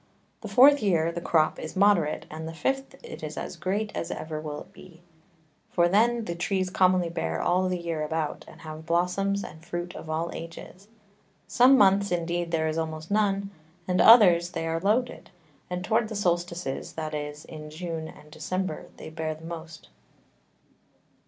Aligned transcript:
The 0.41 0.47
fourth 0.47 0.81
Year 0.81 1.11
the 1.11 1.21
Crop 1.21 1.59
is 1.59 1.75
moderate, 1.75 2.25
and 2.31 2.47
the 2.47 2.55
fifth 2.55 2.95
it 3.03 3.21
is 3.21 3.37
as 3.37 3.55
great 3.55 3.95
as 3.95 4.09
ever 4.09 4.37
it 4.39 4.43
will 4.43 4.65
be; 4.73 4.99
for 5.69 5.87
then 5.87 6.25
the 6.25 6.33
Trees 6.33 6.71
commonly 6.71 7.07
bear 7.07 7.39
all 7.39 7.69
the 7.69 7.77
Year 7.77 8.01
about, 8.01 8.43
and 8.47 8.61
have 8.61 8.87
Blossoms 8.87 9.43
and 9.43 9.63
Fruit 9.63 9.93
of 9.95 10.09
all 10.09 10.31
Ages. 10.33 10.87
Some 11.47 11.77
Months 11.77 12.09
indeed 12.11 12.49
there 12.49 12.67
is 12.67 12.79
almost 12.79 13.11
none, 13.11 13.51
and 13.87 14.01
others, 14.01 14.49
they 14.49 14.65
are 14.65 14.79
loaded; 14.79 15.29
and 15.69 15.85
towards 15.85 16.09
the 16.09 16.15
Solstices, 16.15 16.93
that 16.93 17.13
is, 17.13 17.45
in 17.45 17.69
June 17.69 18.07
and 18.07 18.31
December, 18.31 18.87
they 18.97 19.11
bear 19.11 19.37
most. 19.39 19.89